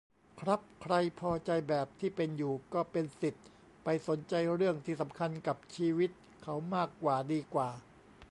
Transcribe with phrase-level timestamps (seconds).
[0.39, 3.45] ครับ ใครพอใจแบบที่เป็นอยู่ ก็เป็นสิทธิ์
[3.83, 6.11] ไปสนใจเรื่องที่สำคัญกับชีวิต
[6.43, 7.69] เขามากกว่าดีกว่า